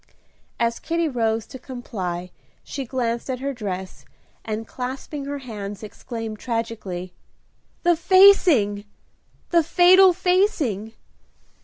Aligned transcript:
As 0.59 0.79
Kitty 0.79 1.07
rose 1.07 1.45
to 1.45 1.59
comply 1.59 2.31
she 2.63 2.85
glanced 2.87 3.29
at 3.29 3.37
her 3.39 3.53
dress, 3.53 4.03
and, 4.43 4.65
clasping 4.67 5.25
her 5.25 5.37
hands, 5.37 5.83
exclaimed, 5.83 6.39
tragically, 6.39 7.13
"The 7.83 7.95
facing, 7.95 8.85
the 9.51 9.61
fatal 9.61 10.11
facing! 10.11 10.93